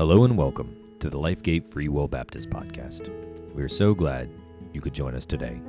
Hello 0.00 0.24
and 0.24 0.34
welcome 0.34 0.74
to 0.98 1.10
the 1.10 1.18
Lifegate 1.18 1.70
Free 1.70 1.88
Will 1.88 2.08
Baptist 2.08 2.48
Podcast. 2.48 3.12
We 3.54 3.62
are 3.62 3.68
so 3.68 3.92
glad 3.92 4.30
you 4.72 4.80
could 4.80 4.94
join 4.94 5.14
us 5.14 5.26
today. 5.26 5.60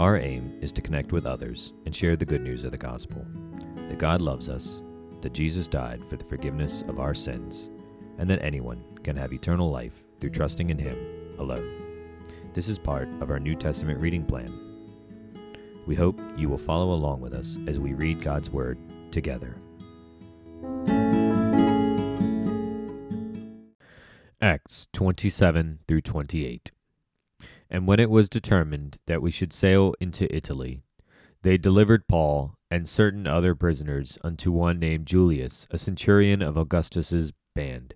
Our 0.00 0.18
aim 0.18 0.58
is 0.60 0.72
to 0.72 0.82
connect 0.82 1.12
with 1.12 1.26
others 1.26 1.72
and 1.86 1.94
share 1.94 2.16
the 2.16 2.24
good 2.24 2.42
news 2.42 2.64
of 2.64 2.72
the 2.72 2.76
gospel 2.76 3.24
that 3.76 4.00
God 4.00 4.20
loves 4.20 4.48
us, 4.48 4.82
that 5.20 5.32
Jesus 5.32 5.68
died 5.68 6.04
for 6.04 6.16
the 6.16 6.24
forgiveness 6.24 6.82
of 6.88 6.98
our 6.98 7.14
sins, 7.14 7.70
and 8.18 8.28
that 8.28 8.42
anyone 8.42 8.82
can 9.04 9.14
have 9.14 9.32
eternal 9.32 9.70
life 9.70 10.02
through 10.18 10.30
trusting 10.30 10.70
in 10.70 10.78
Him 10.78 10.98
alone. 11.38 12.18
This 12.54 12.66
is 12.66 12.80
part 12.80 13.08
of 13.20 13.30
our 13.30 13.38
New 13.38 13.54
Testament 13.54 14.00
reading 14.00 14.24
plan. 14.24 14.52
We 15.86 15.94
hope 15.94 16.20
you 16.36 16.48
will 16.48 16.58
follow 16.58 16.94
along 16.94 17.20
with 17.20 17.32
us 17.32 17.58
as 17.68 17.78
we 17.78 17.94
read 17.94 18.22
God's 18.22 18.50
Word 18.50 18.76
together. 19.12 19.54
Acts 24.42 24.88
27 24.92 25.78
through 25.86 26.00
28. 26.00 26.72
And 27.70 27.86
when 27.86 28.00
it 28.00 28.10
was 28.10 28.28
determined 28.28 28.98
that 29.06 29.22
we 29.22 29.30
should 29.30 29.52
sail 29.52 29.94
into 30.00 30.34
Italy, 30.34 30.82
they 31.42 31.56
delivered 31.56 32.08
Paul 32.08 32.56
and 32.68 32.88
certain 32.88 33.28
other 33.28 33.54
prisoners 33.54 34.18
unto 34.24 34.50
one 34.50 34.80
named 34.80 35.06
Julius, 35.06 35.68
a 35.70 35.78
centurion 35.78 36.42
of 36.42 36.58
Augustus's 36.58 37.32
band. 37.54 37.94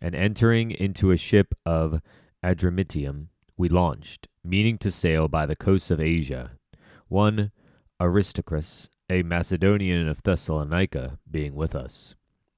And 0.00 0.16
entering 0.16 0.72
into 0.72 1.12
a 1.12 1.16
ship 1.16 1.54
of 1.64 2.02
Adramyttium, 2.44 3.28
we 3.56 3.68
launched, 3.68 4.26
meaning 4.42 4.78
to 4.78 4.90
sail 4.90 5.28
by 5.28 5.46
the 5.46 5.56
coasts 5.56 5.92
of 5.92 6.00
Asia. 6.00 6.50
One 7.06 7.52
Aristarchus, 8.00 8.88
a 9.08 9.22
Macedonian 9.22 10.08
of 10.08 10.24
Thessalonica, 10.24 11.20
being 11.30 11.54
with 11.54 11.76
us. 11.76 12.16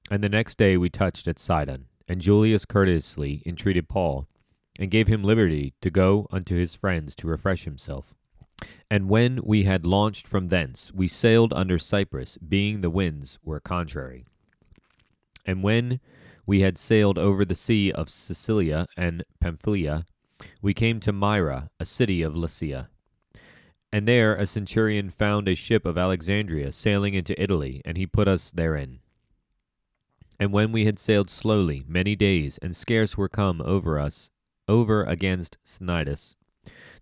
And 0.09 0.23
the 0.23 0.29
next 0.29 0.57
day 0.57 0.75
we 0.75 0.89
touched 0.89 1.27
at 1.27 1.37
Sidon 1.37 1.85
and 2.11 2.19
Julius 2.19 2.65
courteously 2.65 3.41
entreated 3.45 3.87
Paul, 3.87 4.27
and 4.77 4.91
gave 4.91 5.07
him 5.07 5.23
liberty 5.23 5.75
to 5.79 5.89
go 5.89 6.27
unto 6.29 6.57
his 6.57 6.75
friends 6.75 7.15
to 7.15 7.25
refresh 7.25 7.63
himself. 7.63 8.13
And 8.89 9.07
when 9.07 9.39
we 9.45 9.63
had 9.63 9.85
launched 9.85 10.27
from 10.27 10.49
thence, 10.49 10.91
we 10.93 11.07
sailed 11.07 11.53
under 11.53 11.79
Cyprus, 11.79 12.37
being 12.37 12.81
the 12.81 12.89
winds 12.89 13.39
were 13.45 13.61
contrary. 13.61 14.25
And 15.45 15.63
when 15.63 16.01
we 16.45 16.59
had 16.59 16.77
sailed 16.77 17.17
over 17.17 17.45
the 17.45 17.55
sea 17.55 17.93
of 17.93 18.09
Cilicia 18.09 18.87
and 18.97 19.23
Pamphylia, 19.39 20.03
we 20.61 20.73
came 20.73 20.99
to 20.99 21.13
Myra, 21.13 21.69
a 21.79 21.85
city 21.85 22.21
of 22.21 22.35
Lycia. 22.35 22.89
And 23.93 24.05
there 24.05 24.35
a 24.35 24.45
centurion 24.45 25.11
found 25.11 25.47
a 25.47 25.55
ship 25.55 25.85
of 25.85 25.97
Alexandria 25.97 26.73
sailing 26.73 27.13
into 27.13 27.41
Italy, 27.41 27.81
and 27.85 27.97
he 27.97 28.05
put 28.05 28.27
us 28.27 28.51
therein. 28.51 28.99
And 30.41 30.51
when 30.51 30.71
we 30.71 30.85
had 30.85 30.97
sailed 30.97 31.29
slowly 31.29 31.85
many 31.87 32.15
days, 32.15 32.57
and 32.63 32.75
scarce 32.75 33.15
were 33.15 33.29
come 33.29 33.61
over 33.61 33.99
us, 33.99 34.31
over 34.67 35.03
against 35.03 35.59
Cnidus, 35.63 36.33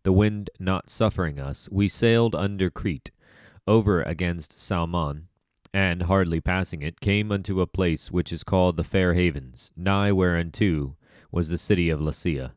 the 0.04 0.12
wind 0.12 0.50
not 0.60 0.90
suffering 0.90 1.40
us, 1.40 1.70
we 1.72 1.88
sailed 1.88 2.36
under 2.36 2.70
Crete, 2.70 3.12
over 3.66 4.02
against 4.02 4.60
Salmone, 4.60 5.30
and, 5.74 6.04
hardly 6.04 6.42
passing 6.42 6.82
it, 6.82 7.00
came 7.00 7.32
unto 7.32 7.62
a 7.62 7.66
place 7.66 8.12
which 8.12 8.34
is 8.34 8.44
called 8.44 8.76
the 8.76 8.84
Fair 8.84 9.14
Havens, 9.14 9.72
nigh 9.74 10.12
whereunto 10.12 10.98
was 11.32 11.48
the 11.48 11.58
city 11.58 11.90
of 11.90 12.02
Lasea. 12.02 12.52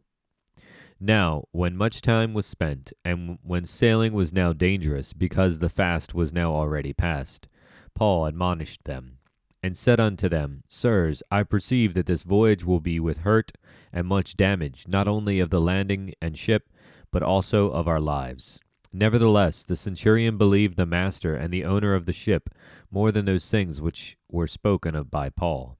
Now, 0.98 1.44
when 1.52 1.76
much 1.76 2.02
time 2.02 2.34
was 2.34 2.44
spent, 2.44 2.92
and 3.04 3.38
when 3.44 3.66
sailing 3.66 4.14
was 4.14 4.32
now 4.32 4.52
dangerous, 4.52 5.12
because 5.12 5.60
the 5.60 5.68
fast 5.68 6.12
was 6.12 6.32
now 6.32 6.52
already 6.52 6.92
past, 6.92 7.46
Paul 7.94 8.26
admonished 8.26 8.82
them, 8.82 9.18
and 9.62 9.76
said 9.76 10.00
unto 10.00 10.28
them, 10.28 10.64
Sirs, 10.68 11.22
I 11.30 11.44
perceive 11.44 11.94
that 11.94 12.06
this 12.06 12.24
voyage 12.24 12.64
will 12.64 12.80
be 12.80 12.98
with 12.98 13.18
hurt 13.18 13.52
and 13.92 14.06
much 14.06 14.36
damage, 14.36 14.88
not 14.88 15.06
only 15.06 15.38
of 15.38 15.50
the 15.50 15.60
landing 15.60 16.14
and 16.20 16.36
ship, 16.36 16.68
but 17.10 17.22
also 17.22 17.70
of 17.70 17.86
our 17.86 18.00
lives. 18.00 18.58
Nevertheless, 18.92 19.64
the 19.64 19.76
centurion 19.76 20.36
believed 20.36 20.76
the 20.76 20.84
master 20.84 21.34
and 21.34 21.52
the 21.52 21.64
owner 21.64 21.94
of 21.94 22.06
the 22.06 22.12
ship 22.12 22.50
more 22.90 23.10
than 23.10 23.24
those 23.24 23.48
things 23.48 23.80
which 23.80 24.18
were 24.30 24.46
spoken 24.46 24.94
of 24.94 25.10
by 25.10 25.30
Paul. 25.30 25.78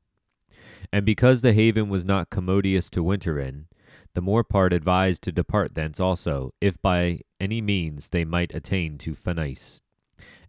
And 0.92 1.04
because 1.04 1.42
the 1.42 1.52
haven 1.52 1.88
was 1.88 2.04
not 2.04 2.30
commodious 2.30 2.88
to 2.90 3.02
winter 3.02 3.38
in, 3.38 3.66
the 4.14 4.22
more 4.22 4.44
part 4.44 4.72
advised 4.72 5.22
to 5.22 5.32
depart 5.32 5.74
thence 5.74 6.00
also, 6.00 6.54
if 6.60 6.80
by 6.80 7.20
any 7.40 7.60
means 7.60 8.08
they 8.08 8.24
might 8.24 8.54
attain 8.54 8.96
to 8.98 9.14
Phenice 9.14 9.81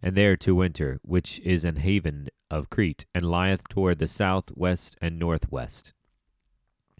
and 0.04 0.14
there 0.14 0.36
to 0.36 0.54
winter, 0.54 1.00
which 1.02 1.40
is 1.40 1.64
an 1.64 1.76
haven 1.76 2.28
of 2.50 2.68
Crete, 2.68 3.06
and 3.14 3.24
lieth 3.24 3.66
toward 3.70 3.98
the 3.98 4.06
south, 4.06 4.54
west, 4.54 4.98
and 5.00 5.18
northwest. 5.18 5.94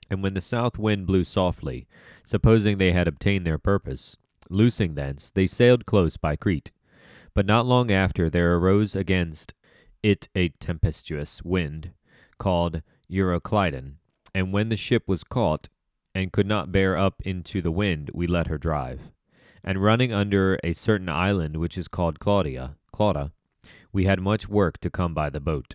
And 0.08 0.22
when 0.22 0.32
the 0.32 0.40
south 0.40 0.78
wind 0.78 1.06
blew 1.06 1.22
softly, 1.22 1.86
supposing 2.24 2.78
they 2.78 2.92
had 2.92 3.06
obtained 3.06 3.46
their 3.46 3.58
purpose, 3.58 4.16
loosing 4.48 4.94
thence, 4.94 5.30
they 5.30 5.46
sailed 5.46 5.84
close 5.84 6.16
by 6.16 6.34
Crete. 6.34 6.72
But 7.34 7.44
not 7.44 7.66
long 7.66 7.90
after 7.90 8.30
there 8.30 8.56
arose 8.56 8.96
against 8.96 9.52
it 10.02 10.28
a 10.34 10.48
tempestuous 10.48 11.42
wind, 11.42 11.90
called 12.38 12.80
Euroclydon, 13.10 13.96
and 14.34 14.50
when 14.50 14.70
the 14.70 14.76
ship 14.76 15.02
was 15.06 15.24
caught, 15.24 15.68
and 16.14 16.32
could 16.32 16.46
not 16.46 16.72
bear 16.72 16.96
up 16.96 17.20
into 17.22 17.60
the 17.60 17.70
wind, 17.70 18.10
we 18.14 18.26
let 18.26 18.46
her 18.46 18.56
drive. 18.56 19.10
And 19.62 19.82
running 19.82 20.12
under 20.12 20.58
a 20.64 20.72
certain 20.72 21.10
island 21.10 21.58
which 21.58 21.76
is 21.76 21.88
called 21.88 22.18
Claudia, 22.18 22.76
Clauda, 22.94 23.32
we 23.92 24.04
had 24.04 24.20
much 24.20 24.48
work 24.48 24.78
to 24.78 24.88
come 24.88 25.14
by 25.14 25.28
the 25.28 25.40
boat, 25.40 25.74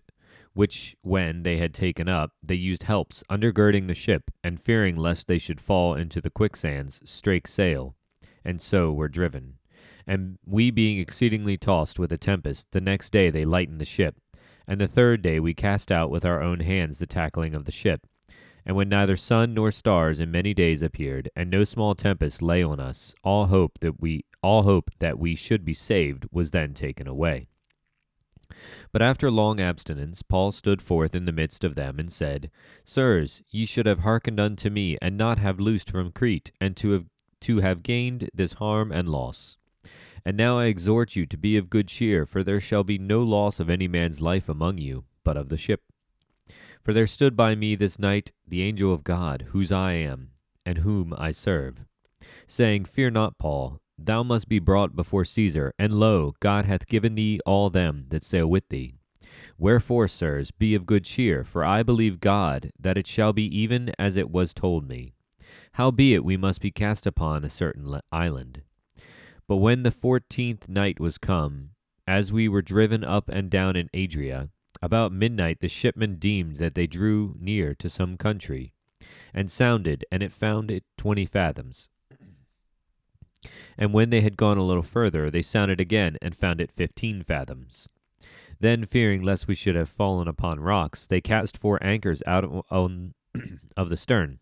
which 0.53 0.95
when 1.01 1.43
they 1.43 1.57
had 1.57 1.73
taken 1.73 2.07
up, 2.07 2.31
they 2.41 2.55
used 2.55 2.83
helps, 2.83 3.23
undergirding 3.29 3.87
the 3.87 3.93
ship, 3.93 4.31
and 4.41 4.61
fearing 4.61 4.95
lest 4.95 5.27
they 5.27 5.37
should 5.37 5.59
fall 5.59 5.95
into 5.95 6.21
the 6.21 6.29
quicksands, 6.29 7.01
strake 7.03 7.45
sail, 7.45 7.95
and 8.45 8.61
so 8.61 8.93
were 8.93 9.09
driven. 9.09 9.55
And 10.07 10.39
we 10.45 10.71
being 10.71 10.97
exceedingly 10.97 11.57
tossed 11.57 11.99
with 11.99 12.13
a 12.13 12.17
tempest, 12.17 12.71
the 12.71 12.79
next 12.79 13.11
day 13.11 13.29
they 13.29 13.43
lightened 13.43 13.81
the 13.81 13.85
ship, 13.85 14.15
and 14.65 14.79
the 14.79 14.87
third 14.87 15.21
day 15.21 15.41
we 15.41 15.53
cast 15.53 15.91
out 15.91 16.09
with 16.09 16.23
our 16.23 16.41
own 16.41 16.61
hands 16.61 16.99
the 16.99 17.05
tackling 17.05 17.53
of 17.53 17.65
the 17.65 17.71
ship. 17.73 18.07
And 18.69 18.75
when 18.75 18.89
neither 18.89 19.17
sun 19.17 19.55
nor 19.55 19.71
stars 19.71 20.19
in 20.19 20.29
many 20.29 20.53
days 20.53 20.83
appeared, 20.83 21.27
and 21.35 21.49
no 21.49 21.63
small 21.63 21.95
tempest 21.95 22.39
lay 22.39 22.61
on 22.61 22.79
us, 22.79 23.15
all 23.23 23.47
hope 23.47 23.79
that 23.79 23.99
we 23.99 24.25
all 24.43 24.61
hope 24.61 24.91
that 24.99 25.17
we 25.17 25.33
should 25.33 25.65
be 25.65 25.73
saved 25.73 26.27
was 26.31 26.51
then 26.51 26.75
taken 26.75 27.07
away. 27.07 27.47
But 28.91 29.01
after 29.01 29.31
long 29.31 29.59
abstinence, 29.59 30.21
Paul 30.21 30.51
stood 30.51 30.83
forth 30.83 31.15
in 31.15 31.25
the 31.25 31.31
midst 31.31 31.63
of 31.63 31.73
them 31.73 31.97
and 31.97 32.11
said, 32.11 32.51
Sirs, 32.85 33.41
ye 33.49 33.65
should 33.65 33.87
have 33.87 34.01
hearkened 34.01 34.39
unto 34.39 34.69
me, 34.69 34.99
and 35.01 35.17
not 35.17 35.39
have 35.39 35.59
loosed 35.59 35.89
from 35.89 36.11
Crete, 36.11 36.51
and 36.61 36.77
to 36.77 36.91
have 36.91 37.05
to 37.41 37.61
have 37.61 37.81
gained 37.81 38.29
this 38.35 38.53
harm 38.53 38.91
and 38.91 39.09
loss. 39.09 39.57
And 40.23 40.37
now 40.37 40.59
I 40.59 40.65
exhort 40.65 41.15
you 41.15 41.25
to 41.25 41.37
be 41.37 41.57
of 41.57 41.71
good 41.71 41.87
cheer, 41.87 42.27
for 42.27 42.43
there 42.43 42.59
shall 42.59 42.83
be 42.83 42.99
no 42.99 43.23
loss 43.23 43.59
of 43.59 43.67
any 43.67 43.87
man's 43.87 44.21
life 44.21 44.47
among 44.47 44.77
you, 44.77 45.05
but 45.23 45.37
of 45.37 45.49
the 45.49 45.57
ship. 45.57 45.88
For 46.81 46.93
there 46.93 47.07
stood 47.07 47.35
by 47.35 47.55
me 47.55 47.75
this 47.75 47.99
night 47.99 48.31
the 48.47 48.61
angel 48.63 48.93
of 48.93 49.03
God, 49.03 49.47
whose 49.49 49.71
I 49.71 49.93
am, 49.93 50.31
and 50.65 50.79
whom 50.79 51.13
I 51.17 51.31
serve, 51.31 51.85
saying, 52.47 52.85
Fear 52.85 53.11
not, 53.11 53.37
Paul, 53.37 53.79
Thou 54.01 54.23
must 54.23 54.47
be 54.47 54.59
brought 54.59 54.95
before 54.95 55.25
Caesar, 55.25 55.73
and 55.77 55.91
lo, 55.91 56.33
God 56.39 56.65
hath 56.65 56.87
given 56.87 57.15
thee 57.15 57.39
all 57.45 57.69
them 57.69 58.05
that 58.09 58.23
sail 58.23 58.47
with 58.47 58.69
thee. 58.69 58.93
Wherefore, 59.57 60.07
sirs, 60.07 60.51
be 60.51 60.73
of 60.73 60.85
good 60.85 61.03
cheer, 61.03 61.43
for 61.43 61.65
I 61.65 61.83
believe 61.83 62.21
God 62.21 62.71
that 62.79 62.97
it 62.97 63.07
shall 63.07 63.33
be 63.33 63.43
even 63.43 63.91
as 63.99 64.15
it 64.15 64.29
was 64.29 64.53
told 64.53 64.87
me. 64.87 65.13
Howbeit 65.73 66.23
we 66.23 66.37
must 66.37 66.61
be 66.61 66.71
cast 66.71 67.05
upon 67.05 67.43
a 67.43 67.49
certain 67.49 67.99
island. 68.11 68.61
But 69.47 69.57
when 69.57 69.83
the 69.83 69.91
fourteenth 69.91 70.69
night 70.69 70.99
was 70.99 71.17
come, 71.17 71.71
as 72.07 72.31
we 72.31 72.47
were 72.47 72.61
driven 72.61 73.03
up 73.03 73.27
and 73.27 73.49
down 73.49 73.75
in 73.75 73.89
Adria, 73.93 74.49
about 74.81 75.11
midnight 75.11 75.59
the 75.59 75.67
shipmen 75.67 76.15
deemed 76.15 76.57
that 76.57 76.75
they 76.75 76.87
drew 76.87 77.35
near 77.39 77.75
to 77.75 77.89
some 77.89 78.17
country, 78.17 78.73
and 79.33 79.51
sounded, 79.51 80.05
and 80.11 80.23
it 80.23 80.31
found 80.31 80.71
it 80.71 80.83
twenty 80.97 81.25
fathoms. 81.25 81.89
And 83.77 83.93
when 83.93 84.09
they 84.09 84.21
had 84.21 84.37
gone 84.37 84.57
a 84.57 84.65
little 84.65 84.83
further, 84.83 85.29
they 85.29 85.41
sounded 85.41 85.79
again, 85.79 86.17
and 86.21 86.35
found 86.35 86.59
it 86.61 86.71
fifteen 86.71 87.23
fathoms. 87.23 87.89
Then, 88.59 88.85
fearing 88.85 89.23
lest 89.23 89.47
we 89.47 89.55
should 89.55 89.75
have 89.75 89.89
fallen 89.89 90.27
upon 90.27 90.59
rocks, 90.59 91.07
they 91.07 91.21
cast 91.21 91.57
four 91.57 91.81
anchors 91.81 92.21
out 92.27 92.43
of 92.71 93.89
the 93.89 93.97
stern, 93.97 94.39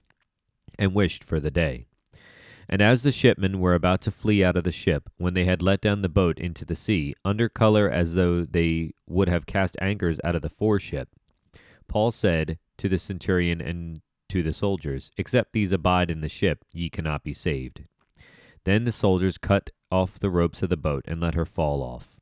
and 0.80 0.94
wished 0.94 1.24
for 1.24 1.40
the 1.40 1.52
day. 1.52 1.88
And 2.70 2.82
as 2.82 3.04
the 3.04 3.12
shipmen 3.12 3.60
were 3.60 3.74
about 3.74 4.02
to 4.02 4.12
flee 4.12 4.44
out 4.44 4.58
of 4.58 4.64
the 4.64 4.72
ship, 4.72 5.10
when 5.18 5.34
they 5.34 5.46
had 5.46 5.62
let 5.62 5.82
down 5.82 6.02
the 6.02 6.10
boat 6.10 6.38
into 6.38 6.66
the 6.66 6.76
sea, 6.76 7.16
under 7.24 7.48
color 7.48 7.90
as 7.90 8.14
though 8.14 8.44
they 8.44 8.92
would 9.08 9.30
have 9.30 9.46
cast 9.46 9.78
anchors 9.80 10.20
out 10.24 10.36
of 10.36 10.42
the 10.42 10.50
foreship, 10.50 11.10
Paul 11.88 12.12
said 12.12 12.60
to 12.78 12.90
the 12.90 13.00
centurion 13.00 13.62
and 13.62 14.02
to 14.30 14.44
the 14.44 14.52
soldiers, 14.52 15.12
Except 15.18 15.54
these 15.54 15.72
abide 15.72 16.12
in 16.12 16.20
the 16.20 16.28
ship, 16.28 16.66
ye 16.74 16.90
cannot 16.90 17.24
be 17.24 17.34
saved. 17.34 17.86
Then 18.66 18.84
the 18.84 18.92
soldiers 18.92 19.38
cut 19.38 19.70
off 19.90 20.20
the 20.20 20.30
ropes 20.30 20.62
of 20.62 20.70
the 20.70 20.76
boat 20.76 21.06
and 21.08 21.22
let 21.22 21.36
her 21.36 21.46
fall 21.46 21.82
off. 21.82 22.18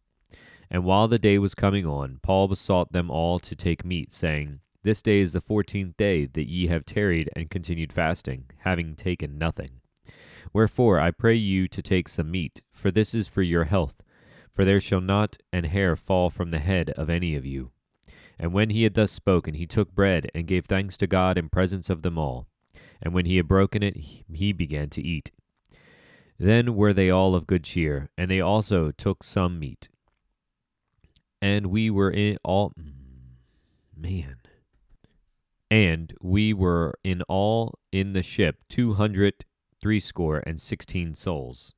And 0.70 0.84
while 0.84 1.08
the 1.08 1.18
day 1.18 1.40
was 1.40 1.56
coming 1.56 1.88
on, 1.88 2.20
Paul 2.22 2.48
besought 2.48 2.92
them 2.92 3.10
all 3.10 3.40
to 3.40 3.56
take 3.56 3.84
meat, 3.84 4.12
saying, 4.12 4.60
This 4.84 5.02
day 5.02 5.22
is 5.22 5.34
the 5.34 5.42
fourteenth 5.42 5.98
day 5.98 6.26
that 6.26 6.50
ye 6.50 6.68
have 6.68 6.86
tarried 6.86 7.30
and 7.36 7.50
continued 7.50 7.92
fasting, 7.92 8.46
having 8.60 8.96
taken 8.96 9.40
nothing. 9.40 9.82
Wherefore 10.54 11.00
I 11.00 11.12
pray 11.12 11.36
you 11.36 11.68
to 11.68 11.82
take 11.82 12.08
some 12.08 12.32
meat, 12.32 12.62
for 12.72 12.92
this 12.92 13.14
is 13.14 13.28
for 13.28 13.42
your 13.42 13.66
health. 13.66 14.02
For 14.52 14.64
there 14.64 14.80
shall 14.80 15.02
not 15.02 15.38
an 15.52 15.66
hair 15.66 15.96
fall 15.96 16.30
from 16.30 16.52
the 16.52 16.60
head 16.60 16.92
of 16.92 17.10
any 17.10 17.36
of 17.36 17.46
you. 17.46 17.72
And 18.40 18.54
when 18.54 18.70
he 18.70 18.84
had 18.84 18.94
thus 18.94 19.12
spoken, 19.12 19.56
he 19.56 19.68
took 19.68 19.94
bread 19.94 20.30
and 20.34 20.48
gave 20.48 20.66
thanks 20.66 20.98
to 20.98 21.08
God 21.08 21.38
in 21.38 21.50
presence 21.50 21.90
of 21.90 22.02
them 22.02 22.18
all. 22.18 22.48
And 23.02 23.14
when 23.14 23.26
he 23.26 23.38
had 23.38 23.48
broken 23.48 23.84
it, 23.84 23.98
he 23.98 24.54
began 24.54 24.90
to 24.92 25.02
eat. 25.02 25.32
Then 26.38 26.76
were 26.76 26.94
they 26.94 27.10
all 27.10 27.36
of 27.36 27.48
good 27.48 27.64
cheer, 27.64 28.10
and 28.18 28.30
they 28.30 28.42
also 28.42 28.92
took 28.92 29.24
some 29.24 29.60
meat. 29.60 29.90
And 31.42 31.68
we 31.68 31.90
were 31.90 32.12
in 32.12 32.38
all. 32.44 32.72
Mm, 32.80 32.92
man. 33.96 34.38
And 35.70 36.14
we 36.22 36.54
were 36.54 36.94
in 37.04 37.22
all 37.24 37.80
in 37.92 38.14
the 38.14 38.24
ship 38.24 38.58
two 38.70 38.94
hundred 38.94 39.46
threescore 39.86 40.42
and 40.48 40.60
sixteen 40.60 41.14
souls. 41.14 41.76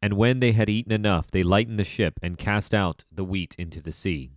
And 0.00 0.14
when 0.14 0.40
they 0.40 0.52
had 0.52 0.70
eaten 0.70 0.90
enough, 0.90 1.30
they 1.30 1.42
lightened 1.42 1.78
the 1.78 1.84
ship 1.84 2.18
and 2.22 2.38
cast 2.38 2.72
out 2.72 3.04
the 3.12 3.26
wheat 3.26 3.54
into 3.58 3.82
the 3.82 3.92
sea. 3.92 4.30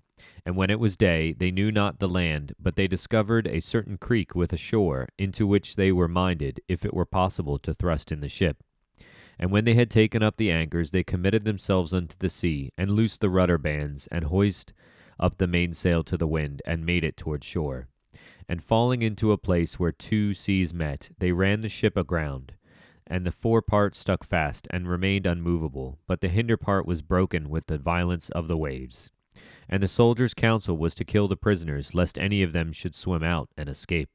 And 0.45 0.57
when 0.57 0.69
it 0.69 0.77
was 0.77 0.97
day, 0.97 1.31
they 1.31 1.49
knew 1.49 1.71
not 1.71 1.99
the 1.99 2.09
land, 2.09 2.55
but 2.59 2.75
they 2.75 2.85
discovered 2.85 3.47
a 3.47 3.61
certain 3.61 3.97
creek 3.97 4.35
with 4.35 4.51
a 4.51 4.57
shore, 4.57 5.07
into 5.17 5.47
which 5.47 5.77
they 5.77 5.93
were 5.93 6.09
minded, 6.09 6.59
if 6.67 6.83
it 6.83 6.93
were 6.93 7.05
possible, 7.05 7.57
to 7.59 7.73
thrust 7.73 8.11
in 8.11 8.19
the 8.19 8.27
ship. 8.27 8.57
And 9.39 9.49
when 9.49 9.63
they 9.63 9.75
had 9.75 9.89
taken 9.89 10.21
up 10.21 10.35
the 10.35 10.51
anchors, 10.51 10.91
they 10.91 11.05
committed 11.05 11.45
themselves 11.45 11.93
unto 11.93 12.17
the 12.19 12.27
sea, 12.29 12.73
and 12.77 12.91
loosed 12.91 13.21
the 13.21 13.29
rudder 13.29 13.57
bands, 13.57 14.07
and 14.07 14.25
hoist 14.25 14.73
up 15.17 15.37
the 15.37 15.47
mainsail 15.47 16.03
to 16.03 16.17
the 16.17 16.27
wind, 16.27 16.61
and 16.65 16.85
made 16.85 17.05
it 17.05 17.15
toward 17.15 17.45
shore. 17.45 17.87
And 18.49 18.63
falling 18.63 19.01
into 19.01 19.31
a 19.31 19.37
place 19.37 19.77
where 19.77 19.91
two 19.91 20.33
seas 20.33 20.73
met, 20.73 21.09
they 21.19 21.31
ran 21.31 21.61
the 21.61 21.69
ship 21.69 21.97
aground. 21.97 22.53
And 23.05 23.25
the 23.25 23.31
fore 23.31 23.61
part 23.61 23.95
stuck 23.95 24.23
fast, 24.23 24.67
and 24.71 24.87
remained 24.87 25.25
unmovable, 25.25 25.99
but 26.07 26.21
the 26.21 26.29
hinder 26.29 26.57
part 26.57 26.85
was 26.85 27.01
broken 27.01 27.49
with 27.49 27.67
the 27.67 27.77
violence 27.77 28.29
of 28.29 28.47
the 28.47 28.57
waves. 28.57 29.11
And 29.69 29.83
the 29.83 29.87
soldiers' 29.87 30.33
counsel 30.33 30.77
was 30.77 30.95
to 30.95 31.05
kill 31.05 31.27
the 31.27 31.37
prisoners, 31.37 31.93
lest 31.93 32.17
any 32.17 32.41
of 32.41 32.53
them 32.53 32.71
should 32.71 32.95
swim 32.95 33.23
out 33.23 33.49
and 33.57 33.69
escape. 33.69 34.09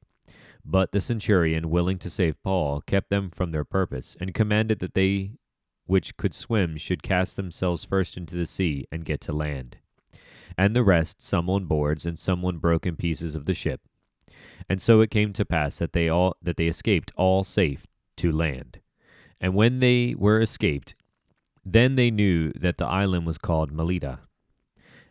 But 0.64 0.92
the 0.92 1.00
centurion, 1.00 1.70
willing 1.70 1.98
to 1.98 2.10
save 2.10 2.42
Paul, 2.42 2.80
kept 2.82 3.10
them 3.10 3.30
from 3.30 3.50
their 3.50 3.64
purpose, 3.64 4.16
and 4.20 4.34
commanded 4.34 4.78
that 4.78 4.94
they 4.94 5.32
which 5.86 6.16
could 6.16 6.32
swim 6.32 6.76
should 6.76 7.02
cast 7.02 7.36
themselves 7.36 7.84
first 7.84 8.16
into 8.16 8.36
the 8.36 8.46
sea 8.46 8.86
and 8.92 9.04
get 9.04 9.20
to 9.22 9.32
land. 9.32 9.78
And 10.56 10.76
the 10.76 10.84
rest, 10.84 11.20
some 11.20 11.50
on 11.50 11.64
boards, 11.64 12.06
and 12.06 12.18
some 12.18 12.44
on 12.44 12.58
broken 12.58 12.96
pieces 12.96 13.34
of 13.34 13.46
the 13.46 13.54
ship. 13.54 13.80
And 14.68 14.80
so 14.80 15.00
it 15.00 15.10
came 15.10 15.32
to 15.34 15.44
pass 15.44 15.78
that 15.78 15.92
they 15.92 16.08
all 16.08 16.36
that 16.42 16.56
they 16.56 16.66
escaped 16.66 17.12
all 17.16 17.44
safe 17.44 17.86
to 18.18 18.30
land. 18.32 18.80
And 19.40 19.54
when 19.54 19.80
they 19.80 20.14
were 20.16 20.40
escaped, 20.40 20.94
then 21.64 21.96
they 21.96 22.10
knew 22.10 22.52
that 22.52 22.78
the 22.78 22.86
island 22.86 23.26
was 23.26 23.38
called 23.38 23.72
Melita. 23.72 24.20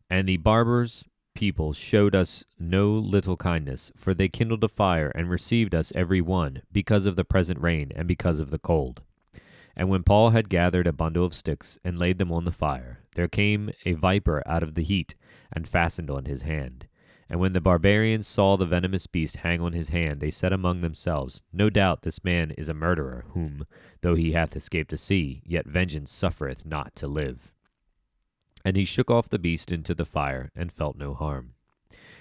And 0.10 0.28
the 0.28 0.38
barbers 0.38 1.06
people 1.34 1.74
showed 1.74 2.14
us 2.14 2.44
no 2.60 2.92
little 2.92 3.38
kindness, 3.38 3.92
for 3.96 4.14
they 4.14 4.28
kindled 4.28 4.64
a 4.64 4.68
fire 4.68 5.12
and 5.16 5.30
received 5.30 5.74
us 5.74 5.94
every 5.96 6.22
one, 6.22 6.62
because 6.72 7.06
of 7.06 7.16
the 7.16 7.24
present 7.24 7.60
rain 7.62 7.92
and 7.96 8.08
because 8.08 8.40
of 8.40 8.52
the 8.52 8.60
cold. 8.60 9.04
And 9.76 9.90
when 9.90 10.04
Paul 10.04 10.32
had 10.32 10.50
gathered 10.50 10.88
a 10.88 10.94
bundle 10.94 11.26
of 11.26 11.34
sticks 11.34 11.78
and 11.84 11.98
laid 11.98 12.18
them 12.18 12.32
on 12.32 12.44
the 12.44 12.52
fire, 12.52 13.00
there 13.16 13.30
came 13.30 13.72
a 13.86 13.94
viper 13.94 14.44
out 14.46 14.64
of 14.64 14.76
the 14.76 14.84
heat 14.84 15.16
and 15.52 15.68
fastened 15.68 16.10
on 16.10 16.26
his 16.26 16.42
hand. 16.42 16.88
And 17.32 17.40
when 17.40 17.54
the 17.54 17.62
barbarians 17.62 18.28
saw 18.28 18.58
the 18.58 18.66
venomous 18.66 19.08
beast 19.08 19.38
hang 19.38 19.62
on 19.62 19.72
his 19.72 19.88
hand, 19.88 20.20
they 20.20 20.32
said 20.32 20.52
among 20.52 20.82
themselves, 20.82 21.44
No 21.54 21.70
doubt 21.70 22.02
this 22.02 22.26
man 22.26 22.52
is 22.52 22.68
a 22.68 22.74
murderer, 22.74 23.24
whom, 23.30 23.66
though 24.02 24.16
he 24.16 24.34
hath 24.34 24.54
escaped 24.54 24.90
to 24.90 24.98
sea, 24.98 25.42
yet 25.46 25.66
vengeance 25.66 26.12
suffereth 26.12 26.66
not 26.66 26.94
to 26.98 27.08
live. 27.08 27.54
And 28.66 28.76
he 28.76 28.84
shook 28.84 29.10
off 29.10 29.30
the 29.30 29.40
beast 29.40 29.72
into 29.72 29.96
the 29.96 30.04
fire, 30.04 30.52
and 30.58 30.74
felt 30.74 30.98
no 30.98 31.14
harm. 31.14 31.54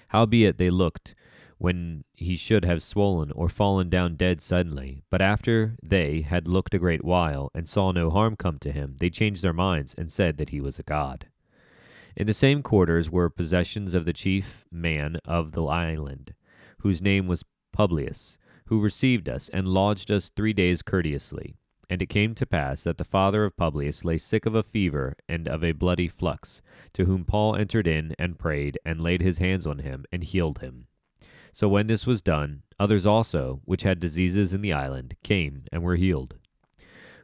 Howbeit 0.07 0.57
they 0.57 0.69
looked, 0.69 1.13
when 1.57 2.05
he 2.13 2.37
should 2.37 2.63
have 2.63 2.81
swollen 2.81 3.33
or 3.33 3.49
fallen 3.49 3.89
down 3.89 4.15
dead 4.15 4.39
suddenly. 4.39 5.03
But 5.09 5.21
after 5.21 5.75
they 5.83 6.21
had 6.21 6.47
looked 6.47 6.73
a 6.73 6.79
great 6.79 7.03
while, 7.03 7.51
and 7.53 7.67
saw 7.67 7.91
no 7.91 8.11
harm 8.11 8.37
come 8.37 8.59
to 8.59 8.71
him, 8.71 8.95
they 9.01 9.09
changed 9.09 9.43
their 9.43 9.51
minds, 9.51 9.93
and 9.93 10.09
said 10.09 10.37
that 10.37 10.51
he 10.51 10.61
was 10.61 10.79
a 10.79 10.83
god. 10.83 11.27
In 12.15 12.27
the 12.27 12.33
same 12.33 12.61
quarters 12.61 13.09
were 13.09 13.29
possessions 13.29 13.93
of 13.93 14.05
the 14.05 14.13
chief 14.13 14.65
man 14.71 15.17
of 15.25 15.53
the 15.53 15.63
island, 15.63 16.33
whose 16.79 17.01
name 17.01 17.27
was 17.27 17.45
Publius, 17.71 18.37
who 18.65 18.81
received 18.81 19.29
us, 19.29 19.49
and 19.49 19.67
lodged 19.67 20.11
us 20.11 20.29
three 20.29 20.53
days 20.53 20.81
courteously. 20.81 21.55
And 21.89 22.01
it 22.01 22.07
came 22.07 22.35
to 22.35 22.45
pass 22.45 22.83
that 22.83 22.97
the 22.97 23.03
father 23.03 23.43
of 23.43 23.57
Publius 23.57 24.05
lay 24.05 24.17
sick 24.17 24.45
of 24.45 24.55
a 24.55 24.63
fever 24.63 25.15
and 25.27 25.47
of 25.47 25.63
a 25.63 25.73
bloody 25.73 26.07
flux, 26.07 26.61
to 26.93 27.05
whom 27.05 27.25
Paul 27.25 27.55
entered 27.55 27.87
in 27.87 28.15
and 28.17 28.39
prayed, 28.39 28.77
and 28.85 29.01
laid 29.01 29.21
his 29.21 29.39
hands 29.39 29.67
on 29.67 29.79
him, 29.79 30.05
and 30.11 30.23
healed 30.23 30.59
him. 30.59 30.87
So 31.51 31.67
when 31.67 31.87
this 31.87 32.07
was 32.07 32.21
done, 32.21 32.63
others 32.79 33.05
also, 33.05 33.61
which 33.65 33.83
had 33.83 33.99
diseases 33.99 34.53
in 34.53 34.61
the 34.61 34.71
island, 34.71 35.15
came 35.21 35.65
and 35.71 35.83
were 35.83 35.97
healed. 35.97 36.35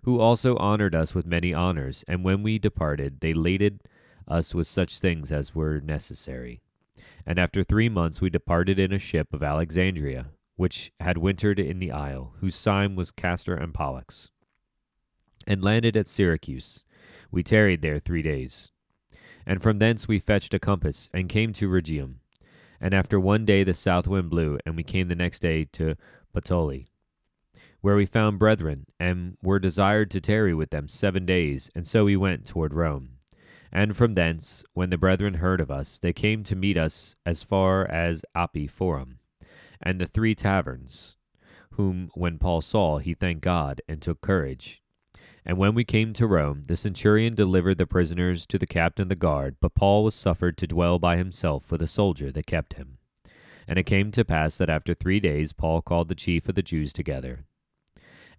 Who 0.04 0.20
also 0.20 0.58
honored 0.58 0.96
us 0.96 1.16
with 1.16 1.26
many 1.26 1.54
honors, 1.54 2.04
and 2.08 2.24
when 2.24 2.44
we 2.44 2.60
departed, 2.60 3.22
they 3.22 3.34
laded 3.34 3.82
us 4.28 4.54
with 4.54 4.68
such 4.68 5.00
things 5.00 5.32
as 5.32 5.56
were 5.56 5.80
necessary. 5.80 6.62
And 7.26 7.38
after 7.40 7.64
three 7.64 7.90
months 7.90 8.22
we 8.22 8.30
departed 8.30 8.80
in 8.80 8.94
a 8.94 9.00
ship 9.00 9.34
of 9.34 9.44
Alexandria, 9.44 10.28
which 10.56 10.92
had 11.00 11.18
wintered 11.18 11.60
in 11.60 11.80
the 11.80 11.92
isle, 11.92 12.34
whose 12.40 12.56
sign 12.56 12.96
was 12.96 13.12
Castor 13.12 13.56
and 13.56 13.74
Pollux 13.74 14.30
and 15.48 15.64
landed 15.64 15.96
at 15.96 16.08
Syracuse. 16.08 16.84
We 17.32 17.42
tarried 17.42 17.82
there 17.82 18.00
three 18.00 18.22
days. 18.22 18.72
And 19.46 19.64
from 19.64 19.80
thence 19.80 20.08
we 20.08 20.20
fetched 20.20 20.54
a 20.54 20.60
compass, 20.60 21.10
and 21.14 21.30
came 21.30 21.54
to 21.54 21.70
Rhegium. 21.70 22.16
And 22.82 22.94
after 22.94 23.20
one 23.20 23.46
day 23.46 23.64
the 23.64 23.74
south 23.74 24.08
wind 24.08 24.30
blew, 24.30 24.60
and 24.66 24.76
we 24.76 24.84
came 24.84 25.08
the 25.08 25.16
next 25.16 25.40
day 25.40 25.66
to 25.72 25.96
Puteoli, 26.36 26.88
where 27.80 27.96
we 27.96 28.06
found 28.06 28.40
brethren, 28.40 28.86
and 29.00 29.38
were 29.42 29.58
desired 29.58 30.12
to 30.12 30.22
tarry 30.22 30.54
with 30.54 30.70
them 30.72 30.90
seven 30.90 31.26
days, 31.26 31.72
and 31.74 31.88
so 31.88 32.04
we 32.04 32.18
went 32.18 32.46
toward 32.46 32.74
Rome. 32.74 33.17
And 33.72 33.96
from 33.96 34.14
thence, 34.14 34.64
when 34.74 34.90
the 34.90 34.98
brethren 34.98 35.36
heard 35.36 35.62
of 35.62 35.72
us, 35.72 36.00
they 36.00 36.14
came 36.14 36.44
to 36.44 36.56
meet 36.56 36.78
us 36.78 37.16
as 37.26 37.44
far 37.44 37.86
as 37.90 38.26
Appii 38.36 38.70
Forum, 38.70 39.20
and 39.82 40.00
the 40.00 40.08
three 40.08 40.34
taverns, 40.34 41.18
whom 41.72 42.10
when 42.14 42.38
Paul 42.38 42.62
saw, 42.62 42.98
he 42.98 43.14
thanked 43.14 43.42
God, 43.42 43.82
and 43.88 44.02
took 44.02 44.22
courage, 44.22 44.82
and 45.48 45.58
when 45.58 45.74
we 45.74 45.86
came 45.86 46.12
to 46.12 46.28
Rome, 46.28 46.64
the 46.68 46.76
centurion 46.76 47.34
delivered 47.34 47.78
the 47.78 47.88
prisoners 47.88 48.46
to 48.48 48.60
the 48.60 48.68
captain 48.68 49.04
of 49.04 49.10
the 49.10 49.16
guard, 49.16 49.56
but 49.62 49.76
Paul 49.76 50.04
was 50.04 50.14
suffered 50.14 50.58
to 50.58 50.68
dwell 50.68 51.00
by 51.00 51.16
himself 51.16 51.72
with 51.72 51.82
a 51.82 51.88
soldier 51.88 52.34
that 52.34 52.46
kept 52.46 52.74
him. 52.74 52.98
And 53.66 53.80
it 53.80 53.86
came 53.86 54.12
to 54.12 54.26
pass 54.26 54.58
that 54.58 54.70
after 54.70 54.94
three 54.94 55.22
days 55.22 55.54
Paul 55.54 55.82
called 55.82 56.10
the 56.10 56.16
chief 56.16 56.50
of 56.50 56.56
the 56.56 56.62
Jews 56.62 56.92
together. 56.92 57.46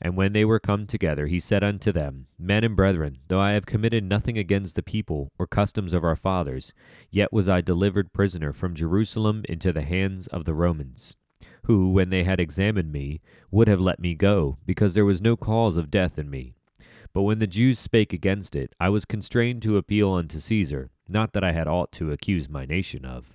And 0.00 0.16
when 0.16 0.32
they 0.32 0.44
were 0.44 0.60
come 0.60 0.86
together, 0.86 1.26
he 1.26 1.40
said 1.40 1.64
unto 1.64 1.90
them, 1.90 2.26
Men 2.38 2.62
and 2.62 2.76
brethren, 2.76 3.18
though 3.26 3.40
I 3.40 3.52
have 3.52 3.66
committed 3.66 4.04
nothing 4.04 4.38
against 4.38 4.76
the 4.76 4.82
people 4.82 5.32
or 5.38 5.46
customs 5.46 5.92
of 5.92 6.04
our 6.04 6.14
fathers, 6.14 6.72
yet 7.10 7.32
was 7.32 7.48
I 7.48 7.60
delivered 7.60 8.12
prisoner 8.12 8.52
from 8.52 8.74
Jerusalem 8.74 9.42
into 9.48 9.72
the 9.72 9.82
hands 9.82 10.28
of 10.28 10.44
the 10.44 10.54
Romans, 10.54 11.16
who, 11.64 11.90
when 11.90 12.10
they 12.10 12.22
had 12.22 12.38
examined 12.38 12.92
me, 12.92 13.20
would 13.50 13.66
have 13.66 13.80
let 13.80 13.98
me 13.98 14.14
go, 14.14 14.58
because 14.64 14.94
there 14.94 15.04
was 15.04 15.20
no 15.20 15.36
cause 15.36 15.76
of 15.76 15.90
death 15.90 16.18
in 16.18 16.30
me. 16.30 16.54
But 17.12 17.22
when 17.22 17.40
the 17.40 17.46
Jews 17.48 17.78
spake 17.80 18.12
against 18.12 18.54
it, 18.54 18.76
I 18.78 18.90
was 18.90 19.04
constrained 19.04 19.62
to 19.62 19.76
appeal 19.76 20.12
unto 20.12 20.38
Caesar, 20.38 20.90
not 21.08 21.32
that 21.32 21.42
I 21.42 21.52
had 21.52 21.66
aught 21.66 21.90
to 21.92 22.12
accuse 22.12 22.48
my 22.48 22.64
nation 22.64 23.04
of. 23.04 23.34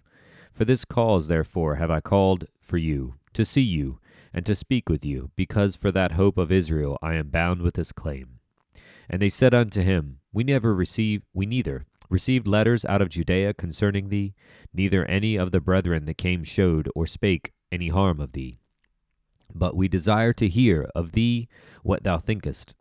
For 0.54 0.64
this 0.64 0.86
cause, 0.86 1.28
therefore, 1.28 1.76
have 1.76 1.92
I 1.92 2.00
called 2.00 2.46
for 2.62 2.78
you, 2.78 3.16
to 3.34 3.44
see 3.44 3.62
you, 3.62 4.00
and 4.34 4.46
to 4.46 4.56
speak 4.56 4.90
with 4.90 5.06
you, 5.06 5.32
because 5.36 5.76
for 5.76 5.92
that 5.92 6.14
hope 6.14 6.38
of 6.38 6.52
Israel 6.52 6.98
I 7.02 7.16
am 7.16 7.30
bound 7.30 7.62
with 7.62 7.76
this 7.76 7.92
claim. 7.92 8.40
And 9.10 9.22
they 9.22 9.30
said 9.30 9.54
unto 9.54 9.82
him, 9.82 10.20
We 10.32 10.44
never 10.44 10.74
received, 10.74 11.24
we 11.34 11.46
neither 11.46 11.86
received 12.10 12.48
letters 12.48 12.86
out 12.86 13.02
of 13.02 13.10
Judea 13.10 13.54
concerning 13.54 14.10
thee, 14.10 14.34
neither 14.74 15.06
any 15.06 15.36
of 15.36 15.52
the 15.52 15.60
brethren 15.60 16.06
that 16.06 16.18
came 16.18 16.44
showed 16.44 16.90
or 16.96 17.06
spake 17.06 17.52
any 17.72 17.90
harm 17.90 18.20
of 18.20 18.34
thee. 18.34 18.56
But 19.54 19.76
we 19.76 19.88
desire 19.88 20.34
to 20.34 20.48
hear 20.48 20.90
of 20.96 21.14
thee 21.14 21.48
what 21.82 22.04
thou 22.04 22.18
thinkest, 22.18 22.76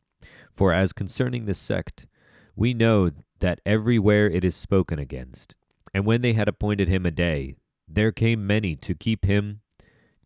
for 0.53 0.73
as 0.73 0.93
concerning 0.93 1.47
this 1.47 1.59
sect, 1.59 2.07
we 2.55 2.75
know 2.75 3.11
that 3.41 3.61
everywhere 3.65 4.29
it 4.29 4.45
is 4.45 4.55
spoken 4.55 4.99
against. 4.99 5.57
And 5.95 6.05
when 6.05 6.21
they 6.21 6.35
had 6.35 6.49
appointed 6.49 6.89
him 6.89 7.07
a 7.07 7.11
day, 7.11 7.57
there 7.89 8.13
came 8.13 8.47
many 8.47 8.77
to 8.77 8.95
keep 8.95 9.25
him 9.25 9.62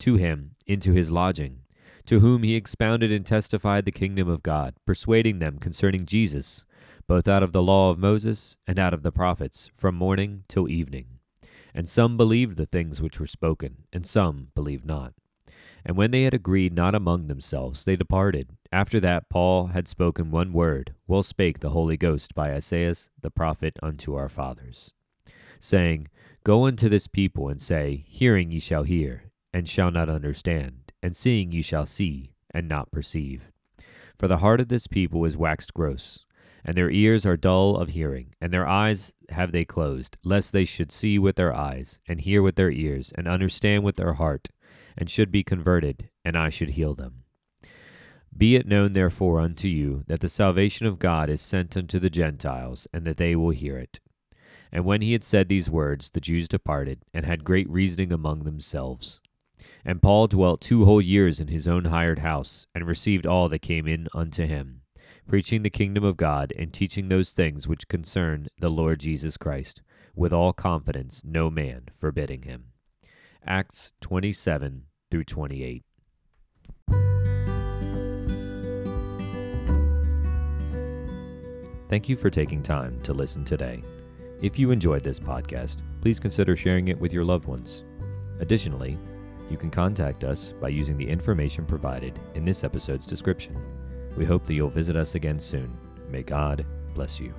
to 0.00 0.16
him 0.16 0.56
into 0.66 0.92
his 0.92 1.10
lodging, 1.10 1.60
to 2.06 2.20
whom 2.20 2.42
he 2.42 2.54
expounded 2.54 3.10
and 3.10 3.26
testified 3.26 3.84
the 3.84 3.92
kingdom 3.92 4.28
of 4.28 4.42
God, 4.42 4.74
persuading 4.86 5.38
them 5.38 5.58
concerning 5.58 6.06
Jesus, 6.06 6.64
both 7.06 7.28
out 7.28 7.42
of 7.42 7.52
the 7.52 7.62
law 7.62 7.90
of 7.90 7.98
Moses 7.98 8.58
and 8.66 8.78
out 8.78 8.94
of 8.94 9.02
the 9.02 9.12
prophets, 9.12 9.70
from 9.76 9.94
morning 9.94 10.44
till 10.48 10.68
evening. 10.68 11.18
And 11.74 11.88
some 11.88 12.16
believed 12.16 12.56
the 12.56 12.66
things 12.66 13.02
which 13.02 13.20
were 13.20 13.26
spoken, 13.26 13.84
and 13.92 14.06
some 14.06 14.48
believed 14.54 14.86
not. 14.86 15.12
And 15.84 15.96
when 15.96 16.10
they 16.10 16.22
had 16.22 16.34
agreed 16.34 16.72
not 16.72 16.96
among 16.96 17.28
themselves, 17.28 17.84
they 17.84 17.94
departed. 17.94 18.48
After 18.72 18.98
that, 19.00 19.28
Paul 19.28 19.68
had 19.68 19.86
spoken 19.86 20.32
one 20.32 20.52
word, 20.52 20.94
well 21.06 21.22
spake 21.22 21.60
the 21.60 21.70
Holy 21.70 21.96
Ghost 21.96 22.34
by 22.34 22.52
Isaiah 22.52 22.94
the 23.20 23.30
prophet 23.30 23.78
unto 23.82 24.14
our 24.14 24.28
fathers, 24.28 24.92
saying, 25.60 26.08
Go 26.42 26.66
unto 26.66 26.88
this 26.88 27.06
people 27.06 27.48
and 27.48 27.62
say, 27.62 28.04
Hearing 28.08 28.50
ye 28.50 28.58
shall 28.58 28.82
hear, 28.82 29.25
and 29.56 29.66
shall 29.66 29.90
not 29.90 30.10
understand, 30.10 30.92
and 31.02 31.16
seeing 31.16 31.50
ye 31.50 31.62
shall 31.62 31.86
see, 31.86 32.34
and 32.50 32.68
not 32.68 32.90
perceive. 32.90 33.44
For 34.18 34.28
the 34.28 34.36
heart 34.36 34.60
of 34.60 34.68
this 34.68 34.86
people 34.86 35.24
is 35.24 35.34
waxed 35.34 35.72
gross, 35.72 36.26
and 36.62 36.76
their 36.76 36.90
ears 36.90 37.24
are 37.24 37.38
dull 37.38 37.74
of 37.78 37.88
hearing, 37.88 38.34
and 38.38 38.52
their 38.52 38.68
eyes 38.68 39.14
have 39.30 39.52
they 39.52 39.64
closed, 39.64 40.18
lest 40.22 40.52
they 40.52 40.66
should 40.66 40.92
see 40.92 41.18
with 41.18 41.36
their 41.36 41.54
eyes, 41.54 42.00
and 42.06 42.20
hear 42.20 42.42
with 42.42 42.56
their 42.56 42.70
ears, 42.70 43.14
and 43.16 43.26
understand 43.26 43.82
with 43.82 43.96
their 43.96 44.12
heart, 44.12 44.50
and 44.94 45.08
should 45.08 45.32
be 45.32 45.42
converted, 45.42 46.10
and 46.22 46.36
I 46.36 46.50
should 46.50 46.72
heal 46.72 46.94
them. 46.94 47.22
Be 48.36 48.56
it 48.56 48.66
known 48.66 48.92
therefore 48.92 49.40
unto 49.40 49.68
you 49.68 50.02
that 50.06 50.20
the 50.20 50.28
salvation 50.28 50.86
of 50.86 50.98
God 50.98 51.30
is 51.30 51.40
sent 51.40 51.78
unto 51.78 51.98
the 51.98 52.10
Gentiles, 52.10 52.86
and 52.92 53.06
that 53.06 53.16
they 53.16 53.34
will 53.34 53.52
hear 53.52 53.78
it. 53.78 54.00
And 54.70 54.84
when 54.84 55.00
he 55.00 55.12
had 55.12 55.24
said 55.24 55.48
these 55.48 55.70
words, 55.70 56.10
the 56.10 56.20
Jews 56.20 56.46
departed, 56.46 57.06
and 57.14 57.24
had 57.24 57.42
great 57.42 57.70
reasoning 57.70 58.12
among 58.12 58.44
themselves. 58.44 59.18
And 59.84 60.02
Paul 60.02 60.26
dwelt 60.26 60.60
two 60.60 60.84
whole 60.84 61.00
years 61.00 61.40
in 61.40 61.48
his 61.48 61.66
own 61.66 61.86
hired 61.86 62.20
house, 62.20 62.66
and 62.74 62.86
received 62.86 63.26
all 63.26 63.48
that 63.48 63.62
came 63.62 63.86
in 63.86 64.08
unto 64.14 64.46
him 64.46 64.82
preaching 65.26 65.62
the 65.62 65.70
kingdom 65.70 66.04
of 66.04 66.16
God, 66.16 66.52
and 66.56 66.72
teaching 66.72 67.08
those 67.08 67.32
things 67.32 67.66
which 67.66 67.88
concern 67.88 68.48
the 68.58 68.70
Lord 68.70 69.00
Jesus 69.00 69.36
Christ, 69.36 69.82
with 70.14 70.32
all 70.32 70.52
confidence, 70.52 71.22
no 71.24 71.50
man 71.50 71.86
forbidding 71.96 72.42
him. 72.42 72.66
Acts 73.44 73.92
27 74.00 74.84
through 75.10 75.24
28. 75.24 75.84
Thank 81.88 82.08
you 82.08 82.16
for 82.16 82.30
taking 82.30 82.62
time 82.62 83.00
to 83.02 83.12
listen 83.12 83.44
today. 83.44 83.82
If 84.42 84.58
you 84.58 84.70
enjoyed 84.70 85.04
this 85.04 85.20
podcast, 85.20 85.76
please 86.00 86.18
consider 86.18 86.56
sharing 86.56 86.88
it 86.88 87.00
with 87.00 87.12
your 87.12 87.24
loved 87.24 87.46
ones. 87.46 87.84
Additionally, 88.40 88.98
you 89.50 89.56
can 89.56 89.70
contact 89.70 90.24
us 90.24 90.52
by 90.60 90.68
using 90.68 90.96
the 90.96 91.08
information 91.08 91.64
provided 91.64 92.18
in 92.34 92.44
this 92.44 92.64
episode's 92.64 93.06
description. 93.06 93.56
We 94.16 94.24
hope 94.24 94.46
that 94.46 94.54
you'll 94.54 94.70
visit 94.70 94.96
us 94.96 95.14
again 95.14 95.38
soon. 95.38 95.76
May 96.10 96.22
God 96.22 96.64
bless 96.94 97.20
you. 97.20 97.34